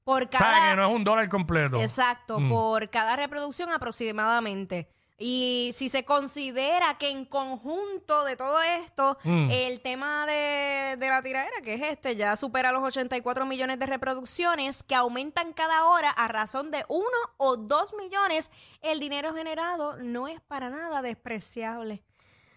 Por 0.04 0.24
O 0.24 0.30
cada... 0.30 0.60
sea, 0.60 0.70
que 0.72 0.76
no 0.76 0.90
es 0.90 0.96
un 0.96 1.04
dólar 1.04 1.30
completo. 1.30 1.80
Exacto, 1.82 2.40
Mm. 2.40 2.50
por 2.50 2.90
cada 2.90 3.16
reproducción 3.16 3.72
aproximadamente. 3.72 4.90
Y 5.18 5.70
si 5.74 5.88
se 5.90 6.04
considera 6.04 6.98
que 6.98 7.10
en 7.12 7.24
conjunto 7.26 8.26
de 8.26 8.36
todo 8.36 8.62
esto, 8.62 9.18
Mm. 9.24 9.48
el 9.52 9.80
tema 9.82 10.26
de, 10.26 10.96
de 10.98 11.08
la 11.10 11.22
tiradera, 11.22 11.62
que 11.64 11.76
es 11.76 11.82
este, 11.84 12.16
ya 12.16 12.36
supera 12.36 12.72
los 12.72 12.84
84 12.84 13.46
millones 13.46 13.80
de 13.80 13.86
reproducciones, 13.86 14.84
que 14.84 14.96
aumentan 14.96 15.54
cada 15.54 15.86
hora 15.86 16.10
a 16.10 16.28
razón 16.28 16.72
de 16.72 16.84
uno 16.90 17.06
o 17.38 17.56
dos 17.58 17.94
millones, 17.94 18.52
el 18.82 19.00
dinero 19.00 19.34
generado 19.34 19.96
no 19.98 20.28
es 20.28 20.42
para 20.42 20.70
nada 20.70 21.02
despreciable. 21.02 22.04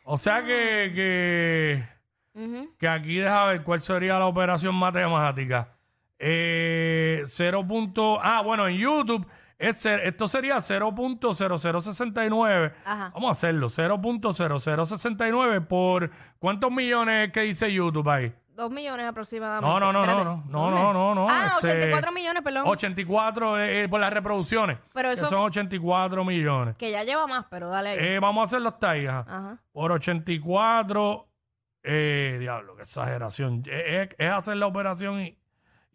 O 0.04 0.16
sea 0.16 0.42
que, 0.44 0.92
que, 0.94 1.88
Ujú. 2.34 2.74
que 2.78 2.88
aquí 2.88 3.16
deja 3.18 3.44
ver 3.46 3.62
cuál 3.62 3.80
sería 3.82 4.18
la 4.18 4.26
operación 4.26 4.74
matemática. 4.74 5.68
Eh, 6.18 7.22
0. 7.26 7.66
punto- 7.66 8.18
ah, 8.22 8.40
bueno, 8.42 8.68
en 8.68 8.76
YouTube 8.78 9.26
es 9.58 9.84
esto 9.86 10.28
sería 10.28 10.60
0.0069. 10.60 12.72
Ajá. 12.84 13.10
Vamos 13.14 13.28
a 13.28 13.32
hacerlo. 13.32 13.68
0.0069 13.68 15.60
por 15.66 16.10
¿cuántos 16.38 16.70
millones 16.70 17.32
que 17.32 17.40
dice 17.42 17.72
YouTube 17.72 18.08
ahí? 18.08 18.32
Dos 18.54 18.70
millones 18.70 19.06
aproximadamente. 19.06 19.68
No, 19.68 19.78
no, 19.78 19.92
no, 19.92 20.06
no, 20.06 20.12
Espérate, 20.12 20.24
no, 20.24 20.48
no, 20.48 20.70
no, 20.70 20.92
no, 20.94 21.14
no. 21.14 21.26
Ah, 21.28 21.56
este, 21.60 21.72
84 21.72 22.10
millones, 22.12 22.42
perdón. 22.42 22.62
84 22.66 23.60
eh, 23.60 23.82
eh, 23.84 23.88
por 23.88 24.00
las 24.00 24.10
reproducciones. 24.10 24.78
Pero 24.94 25.10
que 25.10 25.14
eso- 25.14 25.26
son 25.26 25.42
84 25.42 26.24
millones. 26.24 26.74
Que 26.76 26.90
ya 26.90 27.04
lleva 27.04 27.26
más, 27.26 27.44
pero 27.50 27.68
dale 27.68 27.90
ahí. 27.90 27.98
Eh, 28.00 28.18
vamos 28.18 28.40
a 28.40 28.44
hacerlo 28.46 28.70
hasta 28.70 28.90
ahí. 28.90 29.06
ajá. 29.06 29.26
Ajá. 29.28 29.58
Por 29.72 29.92
84. 29.92 31.28
Eh, 31.82 32.38
diablo, 32.40 32.76
qué 32.76 32.82
exageración. 32.82 33.62
Es, 33.70 34.08
es 34.16 34.30
hacer 34.30 34.56
la 34.56 34.66
operación 34.66 35.20
y, 35.20 35.36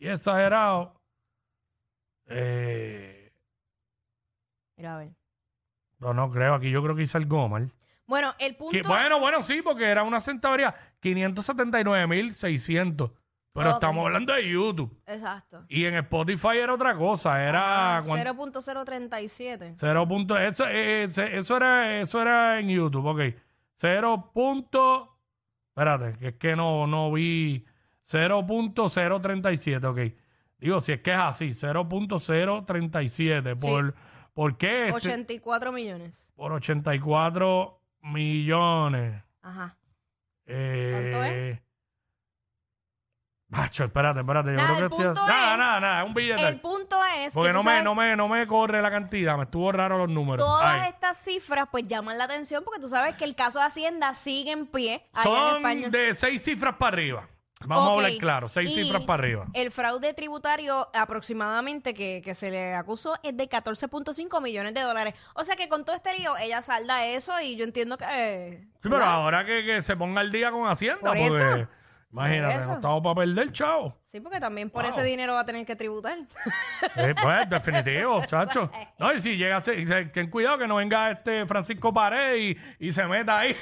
y 0.01 0.09
exagerado. 0.09 0.99
Eh, 2.27 3.31
Mira, 4.77 4.95
a 4.95 4.99
ver. 4.99 5.11
no, 5.99 6.13
no 6.13 6.29
creo. 6.31 6.55
Aquí 6.55 6.69
yo 6.71 6.81
creo 6.83 6.95
que 6.95 7.03
hice 7.03 7.17
algo 7.17 7.47
mal. 7.47 7.71
Bueno, 8.07 8.33
el 8.39 8.55
punto. 8.55 8.71
Que- 8.81 8.87
bueno, 8.87 9.19
bueno, 9.19 9.41
sí, 9.41 9.61
porque 9.61 9.85
era 9.85 10.03
una 10.03 10.19
centavería. 10.19 10.75
579.600. 11.01 13.11
Pero 13.53 13.69
Ok. 13.69 13.75
estamos 13.75 14.05
hablando 14.05 14.33
de 14.33 14.49
YouTube. 14.49 14.97
Exacto. 15.05 15.65
Y 15.67 15.83
en 15.85 15.95
Spotify 15.95 16.57
era 16.59 16.73
otra 16.73 16.95
cosa. 16.97 17.43
Era. 17.43 17.97
Ah, 17.97 17.99
cuan- 18.05 18.17
0.037. 18.17 19.73
Cero 19.75 20.07
punto, 20.07 20.37
eso, 20.37 20.65
eh, 20.69 21.07
se- 21.09 21.37
eso, 21.37 21.57
era, 21.57 21.99
eso 21.99 22.21
era 22.21 22.59
en 22.59 22.69
YouTube, 22.69 23.05
ok. 23.05 23.19
0. 23.75 24.31
punto- 24.33 25.17
Espérate, 25.75 26.17
que 26.17 26.27
es 26.29 26.35
que 26.35 26.55
no, 26.55 26.87
no 26.87 27.11
vi 27.11 27.65
0.037, 28.11 29.83
ok. 29.85 29.99
Digo, 30.59 30.79
si 30.79 30.91
es 30.93 31.01
que 31.01 31.11
es 31.11 31.17
así, 31.19 31.49
0.037 31.53 33.59
por, 33.59 33.95
¿por 34.33 34.57
qué? 34.57 34.87
este? 34.89 34.95
84 34.97 35.71
millones. 35.71 36.31
por 36.35 36.51
84 36.51 37.79
millones. 38.01 39.23
Ajá. 39.41 39.75
Eh, 40.45 40.89
¿Cuánto 40.91 41.23
es? 41.23 41.59
Macho, 43.49 43.83
espérate, 43.83 44.21
espérate. 44.21 44.51
Yo 44.51 44.55
Nada, 44.57 44.75
creo 44.75 44.85
el 44.85 44.89
que 44.89 44.95
estoy- 44.95 45.05
punto 45.07 45.27
Nada, 45.27 45.51
es- 45.53 45.57
nada, 45.57 45.79
nada, 45.81 46.01
es 46.01 46.07
un 46.07 46.13
billete. 46.13 46.47
El 46.47 46.59
punto 46.61 46.97
es 47.17 47.33
Porque 47.33 47.49
que 47.49 47.53
no 47.53 47.59
tú 47.59 47.65
me, 47.65 47.71
sabes, 47.71 47.83
no, 47.83 47.95
me, 47.95 48.15
no 48.15 48.27
me 48.29 48.47
corre 48.47 48.81
la 48.81 48.89
cantidad, 48.89 49.35
me 49.37 49.43
estuvo 49.43 49.71
raro 49.73 49.97
los 49.97 50.07
números. 50.09 50.45
todas 50.45 50.83
Ay. 50.83 50.89
estas 50.89 51.17
cifras 51.17 51.67
pues 51.69 51.85
llaman 51.85 52.17
la 52.17 52.23
atención 52.25 52.63
porque 52.63 52.79
tú 52.79 52.87
sabes 52.87 53.15
que 53.17 53.25
el 53.25 53.35
caso 53.35 53.59
de 53.59 53.65
Hacienda 53.65 54.13
sigue 54.13 54.51
en 54.51 54.67
pie 54.67 55.05
allá 55.13 55.21
en 55.21 55.23
Son 55.23 55.55
España. 55.57 55.89
de 55.89 56.15
seis 56.15 56.41
cifras 56.43 56.75
para 56.75 56.93
arriba. 56.95 57.27
Vamos 57.65 57.89
Ok. 57.89 57.93
a 57.93 57.95
hablar 58.05 58.11
claro, 58.19 58.49
seis 58.49 58.69
Y 58.71 58.73
cifras 58.83 59.03
para 59.03 59.23
arriba. 59.23 59.45
El 59.53 59.71
fraude 59.71 60.13
tributario 60.13 60.89
aproximadamente 60.93 61.93
que, 61.93 62.21
que 62.23 62.33
se 62.33 62.51
le 62.51 62.73
acusó 62.75 63.15
es 63.23 63.35
de 63.37 63.47
14.5 63.49 64.41
millones 64.41 64.73
de 64.73 64.81
dólares. 64.81 65.13
O 65.35 65.43
sea 65.43 65.55
que 65.55 65.69
con 65.69 65.85
todo 65.85 65.95
este 65.95 66.17
lío 66.17 66.35
ella 66.37 66.61
salda 66.61 67.05
eso 67.05 67.33
y 67.41 67.55
yo 67.55 67.63
entiendo 67.63 67.97
que... 67.97 68.05
eh, 68.09 68.67
Sí, 68.81 68.89
pero 68.89 69.03
ahora 69.03 69.45
que, 69.45 69.63
que 69.63 69.81
se 69.83 69.95
ponga 69.95 70.21
el 70.21 70.31
día 70.31 70.49
con 70.51 70.67
Hacienda, 70.67 70.99
Por 71.01 71.17
porque 71.17 71.25
eso. 71.27 71.67
Imagínate, 72.11 72.55
eso. 72.59 72.67
no 72.67 72.73
estamos 72.75 73.01
para 73.03 73.15
perder, 73.15 73.51
chavo. 73.51 73.97
Sí, 74.05 74.19
porque 74.19 74.39
también 74.39 74.69
por 74.69 74.83
Wow. 74.83 74.89
ese 74.91 75.03
dinero 75.03 75.33
va 75.35 75.41
a 75.41 75.45
tener 75.45 75.65
que 75.65 75.75
tributar. 75.75 76.17
Eh, 76.95 77.13
pues, 77.21 77.47
definitivo, 77.49 78.25
chacho. 78.25 78.69
No, 78.97 79.13
y 79.13 79.19
si 79.19 79.37
llega, 79.37 79.57
a 79.57 79.63
ser- 79.63 79.87
se- 79.87 80.05
ten 80.05 80.29
cuidado 80.31 80.57
que 80.57 80.67
no 80.67 80.75
venga 80.77 81.11
este 81.11 81.45
Francisco 81.45 81.93
Pared 81.93 82.35
y, 82.37 82.57
y 82.87 82.91
se 82.91 83.05
meta 83.05 83.37
ahí. 83.39 83.53
de 83.53 83.59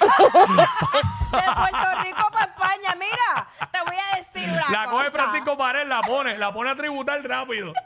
Puerto 1.30 2.02
Rico 2.02 2.28
para 2.32 2.44
España, 2.46 2.94
mira, 2.98 3.48
te 3.70 3.78
voy 3.86 3.94
a 3.96 4.16
decir 4.16 4.48
una 4.50 4.70
la 4.70 4.84
cosa. 4.84 4.90
coge 4.90 5.10
Francisco 5.10 5.56
Pared, 5.56 5.86
la 5.86 6.00
pone, 6.00 6.38
la 6.38 6.52
pone 6.52 6.70
a 6.70 6.74
tributar 6.76 7.22
rápido. 7.22 7.72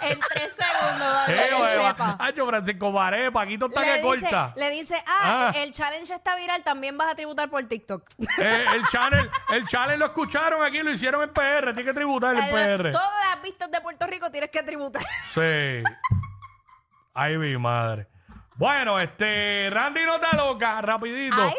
En 0.00 0.20
tres 0.20 0.52
segundos, 0.52 1.28
Eh, 1.28 1.48
que 1.50 1.82
sepa. 1.82 2.16
Hacho, 2.18 2.46
Francisco 2.46 2.92
Pared, 2.94 3.32
Paquito 3.32 3.66
está 3.66 3.82
que 3.84 3.94
dice, 3.94 4.02
corta. 4.02 4.52
le 4.56 4.70
dice, 4.70 4.96
ah, 5.06 5.50
Ah. 5.54 5.58
el 5.58 5.72
challenge 5.72 6.12
está 6.14 6.36
viral, 6.36 6.62
también 6.62 6.96
vas 6.96 7.12
a 7.12 7.14
tributar 7.14 7.48
por 7.50 7.62
TikTok. 7.66 8.02
Eh, 8.38 8.64
el 8.74 8.86
channel, 8.88 9.30
el 9.50 9.66
channel 9.66 9.98
lo 9.98 10.06
escucharon 10.06 10.64
aquí, 10.64 10.78
lo 10.82 10.90
hicieron 10.92 11.22
en 11.22 11.32
PR, 11.32 11.72
tiene 11.74 11.84
que 11.84 11.94
tributar 11.94 12.34
en 12.36 12.44
PR. 12.50 12.92
Todas 12.92 13.30
las 13.34 13.42
vistas 13.42 13.70
de 13.70 13.80
Puerto 13.80 14.06
Rico 14.06 14.30
tienes 14.30 14.50
que 14.50 14.62
tributar. 14.62 15.02
Sí. 15.24 15.82
Ay, 17.14 17.38
mi 17.38 17.56
madre. 17.56 18.06
Bueno, 18.56 18.98
este, 19.00 19.68
Randy 19.70 20.04
no 20.04 20.16
está 20.16 20.34
loca, 20.36 20.80
rapidito. 20.80 21.36
Ahí. 21.42 21.54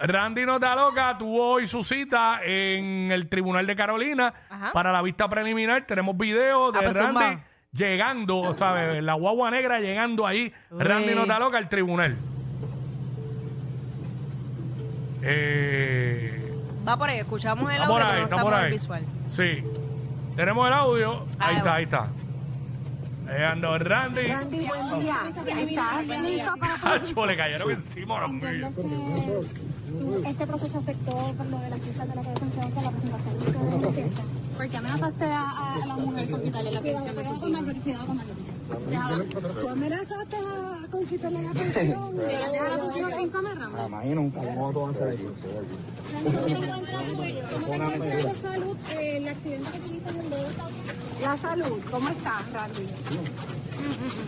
Randy 0.00 0.44
no 0.44 0.56
está 0.56 0.74
loca, 0.76 1.16
tuvo 1.18 1.52
hoy 1.52 1.66
su 1.66 1.82
cita 1.82 2.40
en 2.44 3.10
el 3.10 3.28
Tribunal 3.28 3.66
de 3.66 3.74
Carolina 3.74 4.32
Ajá. 4.50 4.72
para 4.72 4.92
la 4.92 5.00
vista 5.02 5.28
preliminar. 5.28 5.86
Tenemos 5.86 6.16
video 6.16 6.70
de 6.72 6.78
Ah, 6.78 6.82
pues, 6.84 6.96
Randy 6.98 7.12
zumba. 7.24 7.40
llegando, 7.72 8.52
¿sabes? 8.56 9.02
La 9.02 9.14
guagua 9.14 9.50
negra 9.50 9.80
llegando 9.80 10.26
ahí. 10.26 10.52
Randy 10.70 11.14
no 11.14 11.22
está 11.22 11.38
loca 11.38 11.56
al 11.58 11.68
tribunal. 11.68 12.16
Eh, 15.22 16.42
Va 16.86 16.96
por 16.96 17.08
ahí, 17.10 17.18
escuchamos 17.18 17.68
el 17.70 17.76
está 17.80 17.84
audio, 17.86 17.94
por 17.96 18.02
pero 18.02 18.12
ahí, 18.12 18.18
no 18.18 18.24
está 18.24 18.34
estamos 18.36 18.44
por 18.44 18.52
en 18.52 18.58
el 18.58 18.64
ahí. 18.66 18.72
visual. 18.72 19.02
Sí. 19.28 19.64
Tenemos 20.36 20.66
el 20.68 20.72
audio. 20.74 21.26
Ah, 21.38 21.46
Ahí 21.48 21.56
está, 21.56 21.62
bueno. 21.62 21.72
ahí 21.76 21.84
está. 21.84 22.06
Llegando 23.26 23.78
Randy. 23.78 24.22
Randy, 24.22 24.66
buen 24.66 25.00
día. 25.00 25.16
¿Estás 25.58 26.06
listo 26.06 26.54
para 26.58 26.74
Hacho, 26.94 27.26
le 27.26 27.36
cayeron 27.36 27.70
encima 27.72 28.18
a 28.18 28.20
los 28.22 28.32
míos. 28.32 28.72
Este 30.24 30.46
proceso 30.46 30.78
afectó 30.78 31.12
por 31.36 31.46
lo 31.46 31.58
de 31.58 31.70
las 31.70 31.80
fiestas 31.80 32.08
de 32.08 32.14
la 32.14 32.22
pensión 32.22 32.70
con 32.70 32.84
la 32.84 32.90
presentación 32.90 33.70
de 33.70 33.86
la 33.86 33.92
fiesta. 33.92 34.22
Porque 34.56 34.76
amenazaste 34.76 35.24
a, 35.24 35.74
a 35.74 35.86
la 35.86 35.94
mujer 35.96 36.30
con 36.30 36.42
quitarle 36.42 36.72
la 36.72 36.80
pensión 36.80 37.16
de 37.16 37.24
sus 37.24 37.48
hijos. 37.48 38.16
¿Tú 39.60 39.68
amenazaste 39.68 40.36
a 40.86 40.90
con 40.90 41.06
quitarle 41.06 41.42
la 41.42 41.52
pensión? 41.52 42.16
¿Quieres 42.16 42.52
dejar 42.52 42.72
a 42.72 42.78
tus 42.78 42.96
hijos 42.96 43.12
en 43.12 43.28
cámara? 43.30 43.68
Imagino, 43.86 44.32
¿cómo 44.34 44.72
tú 44.72 44.80
vas 44.80 44.88
a 44.88 44.90
hacer 44.90 45.08
eso? 45.14 45.24
¿Cómo 46.12 46.30
te 47.20 47.28
encuentras 47.56 48.24
de 48.24 48.34
salud? 48.34 48.76
El 48.98 49.28
accidente 49.28 49.70
que 49.70 49.78
tuviste 49.78 50.10
en 50.10 50.20
el 50.20 50.30
dedo. 50.30 50.48
La 51.22 51.36
salud, 51.36 51.80
¿cómo 51.90 52.08
estás, 52.08 52.52
Randy? 52.52 52.88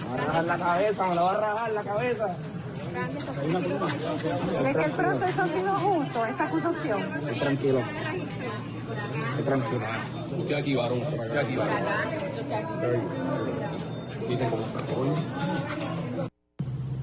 Me 0.00 0.08
va 0.08 0.14
a 0.14 0.26
rajar 0.26 0.44
la 0.44 0.58
cabeza, 0.58 1.06
me 1.06 1.14
la 1.14 1.22
va 1.22 1.30
a 1.30 1.40
rajar 1.40 1.72
la 1.72 1.82
cabeza. 1.82 2.36
¿Crees 4.60 4.76
que 4.76 4.84
el 4.84 4.92
proceso 4.92 5.42
ha 5.42 5.46
sido 5.46 5.74
justo, 5.74 6.26
esta 6.26 6.44
acusación? 6.44 7.00
Estoy 7.00 7.38
tranquilo. 7.38 7.80
Estoy 9.30 9.44
tranquilo. 9.44 9.86
Estoy 10.38 10.54
aquí, 10.56 10.74
varón. 10.74 10.98
Estoy 10.98 11.38
aquí, 11.38 11.56
varón. 11.56 11.78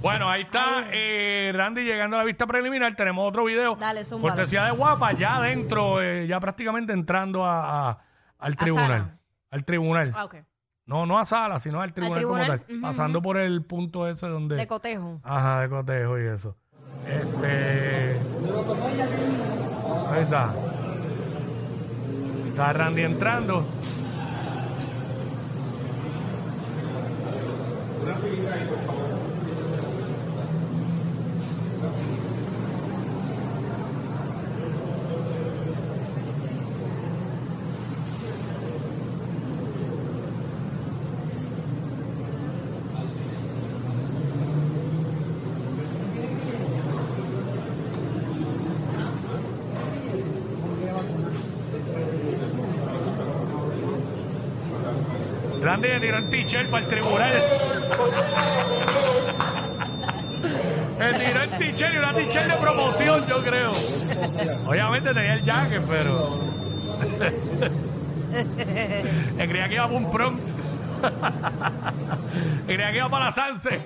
Bueno, 0.06 0.30
ahí 0.30 0.44
está 0.44 0.86
eh, 0.92 1.52
Randy 1.56 1.82
llegando 1.84 2.16
a 2.16 2.20
la 2.20 2.26
vista 2.26 2.46
preliminar. 2.46 2.94
Tenemos 2.96 3.28
otro 3.28 3.44
video. 3.46 3.76
Dale, 3.76 4.06
zúmbalo. 4.06 4.36
Cortesía 4.36 4.66
de 4.66 4.72
Guapa, 4.72 5.14
ya 5.14 5.38
adentro, 5.38 6.00
eh, 6.00 6.28
ya 6.28 6.40
prácticamente 6.40 6.94
entrando 6.94 7.44
a, 7.44 7.90
a- 7.90 7.98
al 8.38 8.56
tribunal. 8.56 8.88
sala. 8.88 9.18
Al 9.50 9.66
tribunal. 9.66 10.12
Ah, 10.16 10.26
ok. 10.26 10.36
No, 10.86 11.08
no 11.08 11.18
a 11.18 11.26
sala, 11.26 11.58
sino 11.58 11.82
al 11.82 11.92
tribunal, 11.92 12.18
tribunal, 12.20 12.46
como 12.46 12.60
tal. 12.68 12.76
ujú, 12.76 12.82
Pasando 12.84 13.20
por 13.20 13.38
el 13.38 13.66
punto 13.66 14.08
ese 14.08 14.28
donde. 14.28 14.58
De 14.58 14.68
cotejo. 14.68 15.22
Ajá, 15.24 15.62
de 15.62 15.70
cotejo 15.70 16.20
y 16.20 16.28
eso. 16.28 16.56
Este. 17.08 18.20
Ahí 20.12 20.22
está. 20.22 20.54
Está 22.48 22.74
Randy 22.74 23.02
entrando. 23.02 23.66
Randy 55.76 55.90
le 55.90 56.00
tiró 56.00 56.18
el 56.20 56.30
t-shirt 56.30 56.70
para 56.70 56.86
el 56.86 56.90
tribunal. 56.90 57.34
Le 61.00 61.14
tiró 61.14 61.42
el 61.42 61.50
t-shirt 61.58 61.94
y 61.94 61.98
una 61.98 62.14
t-shirt 62.14 62.48
de 62.48 62.56
promoción, 62.56 63.28
yo 63.28 63.44
creo. 63.44 63.74
Obviamente 64.66 65.14
tenía 65.14 65.34
el 65.34 65.44
jacket, 65.44 65.82
pero. 65.86 66.40
Le 69.38 69.48
creía 69.50 69.68
que 69.68 69.74
iba 69.76 69.84
para 69.86 69.98
un 69.98 70.12
prom. 70.12 70.40
Creía 72.66 72.92
que 72.92 72.98
iba 72.98 73.10
para 73.10 73.26
la 73.26 73.32
Sanse. 73.34 73.82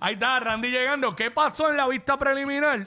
Ahí 0.00 0.14
está 0.14 0.40
Randy 0.40 0.70
llegando. 0.70 1.16
¿Qué 1.16 1.30
pasó 1.30 1.70
en 1.70 1.78
la 1.78 1.88
vista 1.88 2.18
preliminar? 2.18 2.84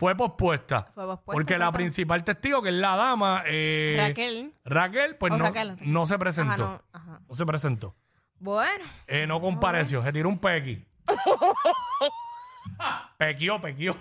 Fue 0.00 0.16
pospuesta. 0.16 0.78
Fue 0.94 1.04
pospuesta, 1.04 1.32
Porque 1.32 1.52
la 1.58 1.66
exacto. 1.66 1.76
principal 1.76 2.24
testigo, 2.24 2.62
que 2.62 2.70
es 2.70 2.74
la 2.74 2.96
dama. 2.96 3.42
eh, 3.46 3.96
Raquel. 3.98 4.54
Raquel, 4.64 5.16
pues 5.16 5.30
O 5.34 5.36
no, 5.36 5.44
Raquel. 5.44 5.76
no 5.82 6.06
se 6.06 6.18
presentó. 6.18 6.52
Ajá, 6.54 6.82
no, 6.94 6.98
ajá. 6.98 7.20
No 7.28 7.34
se 7.34 7.44
presentó. 7.44 7.94
Bueno, 8.38 8.82
Eh, 9.06 9.26
no 9.26 9.42
compareció, 9.42 10.02
se 10.02 10.10
tiró 10.10 10.30
un 10.30 10.38
pequi. 10.38 10.82
pequió, 13.18 13.60
pequió. 13.60 13.94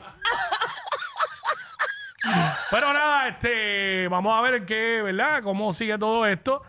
Pero 2.72 2.94
nada, 2.94 3.28
este, 3.30 4.08
vamos 4.08 4.38
a 4.38 4.42
ver 4.42 4.66
qué, 4.66 5.02
¿verdad? 5.02 5.42
Cómo 5.44 5.74
sigue 5.74 5.98
todo 5.98 6.26
esto. 6.26 6.62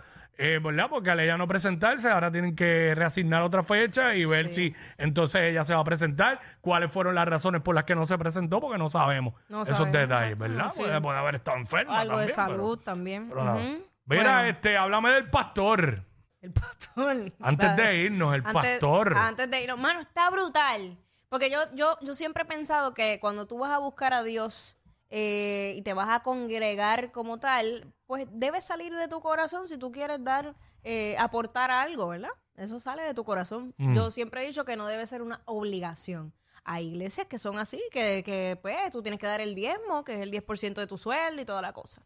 Eh, 0.42 0.58
¿Verdad? 0.62 0.86
Porque 0.88 1.10
al 1.10 1.20
ella 1.20 1.36
no 1.36 1.46
presentarse, 1.46 2.08
ahora 2.08 2.30
tienen 2.32 2.56
que 2.56 2.94
reasignar 2.94 3.42
otra 3.42 3.62
fecha 3.62 4.14
y 4.14 4.24
ver 4.24 4.48
si 4.48 4.74
entonces 4.96 5.42
ella 5.42 5.64
se 5.64 5.74
va 5.74 5.80
a 5.80 5.84
presentar. 5.84 6.40
¿Cuáles 6.62 6.90
fueron 6.90 7.14
las 7.14 7.28
razones 7.28 7.60
por 7.60 7.74
las 7.74 7.84
que 7.84 7.94
no 7.94 8.06
se 8.06 8.16
presentó? 8.16 8.58
Porque 8.60 8.78
no 8.78 8.88
sabemos 8.88 9.34
No 9.50 9.62
esos 9.64 9.76
sabemos, 9.76 9.92
detalles, 10.00 10.32
exacto, 10.32 10.38
¿verdad? 10.42 10.64
no, 10.64 10.70
sí. 10.70 10.80
Puede, 10.82 11.00
puede 11.02 11.18
haber 11.18 11.34
estado 11.34 11.56
enferma. 11.58 12.00
algo 12.00 12.18
de 12.18 12.26
también, 12.26 12.34
salud 12.56 12.78
también. 12.78 13.28
pero 13.28 13.44
nada. 13.44 13.56
Ujú. 13.56 13.84
Mira, 14.06 14.22
Bueno, 14.32 14.40
este, 14.44 14.76
háblame 14.78 15.10
del 15.10 15.28
pastor. 15.30 16.02
el 16.40 16.52
pastor. 16.52 17.32
Antes 17.40 17.76
de 17.76 17.96
irnos, 17.96 18.34
el 18.34 18.40
antes- 18.46 18.52
pastor. 18.54 19.14
Antes 19.18 19.50
de 19.50 19.62
irnos. 19.62 19.78
Mano, 19.78 20.00
está 20.00 20.30
brutal. 20.30 20.96
Porque 21.28 21.50
yo, 21.50 21.60
yo, 21.74 21.96
yo 22.00 22.14
siempre 22.14 22.42
he 22.44 22.46
pensado 22.46 22.92
que 22.94 23.20
cuando 23.20 23.46
tú 23.46 23.58
vas 23.58 23.70
a 23.72 23.78
buscar 23.78 24.14
a 24.14 24.22
Dios 24.24 24.76
eh, 25.10 25.74
y 25.76 25.82
te 25.82 25.92
vas 25.92 26.08
a 26.08 26.22
congregar 26.22 27.10
como 27.10 27.38
tal, 27.38 27.92
pues 28.06 28.26
debe 28.30 28.60
salir 28.60 28.94
de 28.94 29.08
tu 29.08 29.20
corazón 29.20 29.68
si 29.68 29.76
tú 29.76 29.90
quieres 29.90 30.22
dar, 30.22 30.54
eh, 30.84 31.16
aportar 31.18 31.70
algo, 31.70 32.08
¿verdad? 32.08 32.30
Eso 32.56 32.78
sale 32.78 33.02
de 33.02 33.14
tu 33.14 33.24
corazón. 33.24 33.74
Mm. 33.76 33.94
Yo 33.94 34.10
siempre 34.10 34.42
he 34.42 34.46
dicho 34.46 34.64
que 34.64 34.76
no 34.76 34.86
debe 34.86 35.06
ser 35.06 35.22
una 35.22 35.42
obligación. 35.46 36.32
hay 36.62 36.88
iglesias 36.88 37.26
que 37.26 37.38
son 37.38 37.58
así, 37.58 37.82
que, 37.90 38.22
que 38.22 38.58
pues 38.62 38.76
tú 38.92 39.02
tienes 39.02 39.18
que 39.18 39.26
dar 39.26 39.40
el 39.40 39.54
diezmo, 39.54 40.04
que 40.04 40.14
es 40.14 40.20
el 40.20 40.30
10% 40.30 40.74
de 40.74 40.86
tu 40.86 40.96
sueldo 40.96 41.42
y 41.42 41.44
toda 41.44 41.62
la 41.62 41.72
cosa. 41.72 42.02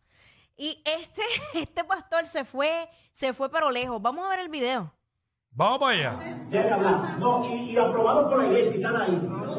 Y 0.57 0.83
este, 0.85 1.23
este 1.55 1.85
pastor 1.85 2.27
se 2.27 2.45
fue, 2.45 2.89
se 3.13 3.33
fue 3.35 3.51
pero 3.51 3.71
lejos. 3.71 4.01
Vamos 4.01 4.25
a 4.27 4.31
ver 4.31 4.41
el 4.41 4.49
video. 4.49 4.93
Vamos 5.51 5.79
para 5.79 5.97
allá. 5.97 6.47
Tiene 6.51 6.67
que 6.67 6.73
hablar. 6.73 7.19
No, 7.19 7.45
y, 7.49 7.73
y 7.73 7.77
aprobado 7.77 8.29
por 8.29 8.39
la 8.39 8.47
iglesia, 8.47 8.75
están 8.75 8.97
ahí. 8.97 9.21
No, 9.23 9.59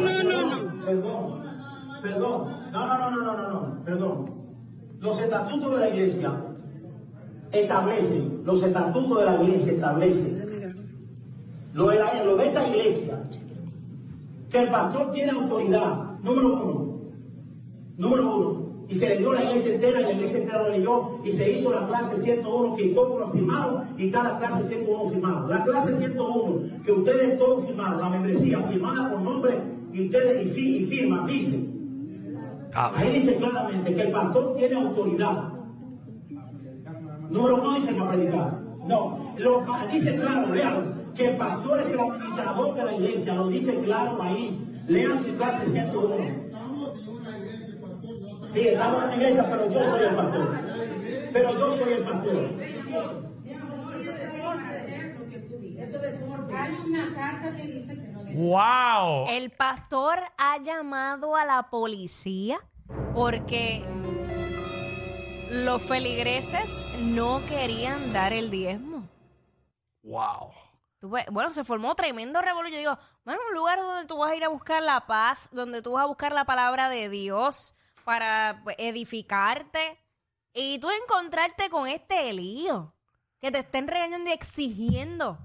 no, 0.00 0.22
no, 0.22 0.52
no. 0.52 0.84
Perdón, 0.84 1.37
perdón. 2.02 2.44
No, 2.72 2.86
no, 2.86 2.98
no, 2.98 3.10
no, 3.10 3.22
no, 3.22 3.36
no, 3.36 3.48
no, 3.48 3.84
perdón. 3.84 4.30
Los 5.00 5.20
estatutos 5.20 5.72
de 5.74 5.78
la 5.80 5.88
iglesia 5.90 6.32
establecen, 7.52 8.42
los 8.44 8.62
estatutos 8.62 9.18
de 9.20 9.24
la 9.24 9.42
iglesia 9.42 9.72
establecen, 9.72 10.38
lo 11.74 11.88
de, 11.88 11.98
la- 11.98 12.24
lo 12.24 12.36
de 12.36 12.46
esta 12.48 12.68
iglesia, 12.68 13.22
que 14.50 14.58
el 14.58 14.68
pastor 14.70 15.10
tiene 15.12 15.30
autoridad, 15.32 16.18
número 16.22 16.48
uno, 16.54 16.98
número 17.96 18.36
uno, 18.36 18.68
y 18.88 18.94
se 18.94 19.08
le 19.10 19.18
dio 19.18 19.32
la 19.34 19.44
iglesia 19.44 19.74
entera, 19.74 20.00
y 20.00 20.04
la 20.04 20.12
iglesia 20.12 20.38
entera 20.38 20.62
lo 20.62 20.70
leyó, 20.70 21.10
y 21.24 21.30
se 21.30 21.50
hizo 21.52 21.70
la 21.70 21.86
clase 21.86 22.16
101, 22.16 22.74
que 22.74 22.88
todos 22.88 23.20
lo 23.20 23.28
firmaron, 23.28 23.84
y 23.98 24.06
está 24.06 24.24
la 24.24 24.38
clase 24.38 24.66
101 24.66 25.10
firmada. 25.10 25.46
La 25.46 25.62
clase 25.64 25.94
101, 25.96 26.82
que 26.84 26.92
ustedes 26.92 27.38
todos 27.38 27.66
firmaron, 27.66 28.00
la 28.00 28.08
membresía 28.08 28.58
firmada 28.60 29.10
por 29.10 29.20
nombre, 29.20 29.60
y 29.92 30.06
ustedes 30.06 30.56
y, 30.56 30.76
y 30.78 30.84
firman, 30.86 31.26
dice, 31.26 31.68
ahí 32.78 33.12
dice 33.12 33.36
claramente 33.36 33.94
que 33.94 34.02
el 34.02 34.10
pastor 34.12 34.54
tiene 34.56 34.76
autoridad. 34.76 35.52
Número 37.30 37.56
uno 37.56 37.74
dice 37.74 37.92
para 37.94 38.10
predicar. 38.10 38.60
No, 38.86 39.34
lo, 39.36 39.66
dice 39.92 40.16
claro, 40.16 40.54
lean, 40.54 41.12
que 41.14 41.28
el 41.30 41.36
pastor 41.36 41.80
es 41.80 41.90
el 41.90 42.00
administrador 42.00 42.74
de 42.74 42.84
la 42.84 42.94
iglesia, 42.94 43.34
lo 43.34 43.48
dice 43.48 43.78
claro 43.80 44.22
ahí. 44.22 44.64
Lean 44.86 45.22
su 45.22 45.34
clase 45.36 45.70
101. 45.70 46.48
Sí, 48.44 48.60
estamos 48.60 49.02
en 49.02 49.08
una 49.08 49.16
iglesia, 49.16 49.46
pero 49.50 49.68
yo 49.68 49.84
soy 49.84 50.04
el 50.08 50.14
pastor. 50.14 50.56
Pero 51.32 51.52
yo 51.58 51.72
soy 51.72 51.92
el 51.92 52.02
pastor. 52.04 52.50
Hay 56.50 56.72
una 56.86 57.14
carta 57.14 57.56
que 57.56 57.66
dice 57.66 57.94
que 57.94 58.08
no 58.08 58.17
¡Wow! 58.34 59.26
El 59.28 59.50
pastor 59.50 60.20
ha 60.36 60.58
llamado 60.58 61.34
a 61.34 61.44
la 61.44 61.70
policía 61.70 62.58
porque 63.14 63.84
los 65.50 65.82
feligreses 65.82 66.86
no 66.98 67.40
querían 67.48 68.12
dar 68.12 68.32
el 68.32 68.50
diezmo. 68.50 69.08
¡Wow! 70.02 70.52
Tú 70.98 71.10
ves, 71.10 71.26
bueno, 71.30 71.50
se 71.50 71.64
formó 71.64 71.94
tremendo 71.94 72.42
revuelo. 72.42 72.68
Yo 72.68 72.78
digo, 72.78 72.98
bueno, 73.24 73.40
un 73.48 73.54
lugar 73.54 73.78
donde 73.78 74.06
tú 74.06 74.18
vas 74.18 74.32
a 74.32 74.36
ir 74.36 74.44
a 74.44 74.48
buscar 74.48 74.82
la 74.82 75.06
paz, 75.06 75.48
donde 75.52 75.80
tú 75.80 75.92
vas 75.92 76.04
a 76.04 76.08
buscar 76.08 76.32
la 76.32 76.44
palabra 76.44 76.88
de 76.88 77.08
Dios 77.08 77.74
para 78.04 78.60
pues, 78.64 78.76
edificarte 78.78 79.98
y 80.52 80.78
tú 80.80 80.90
encontrarte 80.90 81.70
con 81.70 81.86
este 81.86 82.32
lío, 82.32 82.92
que 83.40 83.50
te 83.50 83.60
estén 83.60 83.86
regañando 83.86 84.28
y 84.28 84.32
exigiendo. 84.32 85.38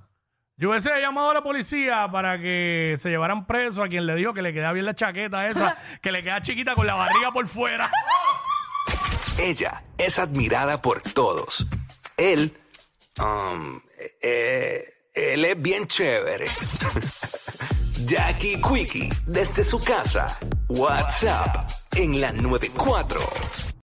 Yo 0.55 0.69
hubiese 0.69 0.89
llamado 1.01 1.31
a 1.31 1.33
la 1.33 1.41
policía 1.41 2.07
para 2.11 2.39
que 2.39 2.95
se 2.99 3.09
llevaran 3.09 3.47
preso 3.47 3.81
a 3.83 3.89
quien 3.89 4.05
le 4.05 4.15
dijo 4.15 4.33
que 4.33 4.43
le 4.43 4.53
queda 4.53 4.71
bien 4.71 4.85
la 4.85 4.93
chaqueta 4.93 5.47
esa, 5.47 5.77
que 6.01 6.11
le 6.11 6.21
queda 6.21 6.41
chiquita 6.41 6.75
con 6.75 6.85
la 6.85 6.93
barriga 6.93 7.31
por 7.31 7.47
fuera. 7.47 7.91
Ella 9.39 9.83
es 9.97 10.19
admirada 10.19 10.79
por 10.79 11.01
todos. 11.01 11.65
Él, 12.17 12.55
um, 13.19 13.79
eh, 14.21 14.83
él 15.15 15.45
es 15.45 15.59
bien 15.59 15.87
chévere. 15.87 16.45
Jackie 18.05 18.61
Quickie, 18.61 19.09
desde 19.25 19.63
su 19.63 19.83
casa. 19.83 20.37
WhatsApp 20.69 21.67
en 21.95 22.21
la 22.21 22.31
94. 22.31 23.72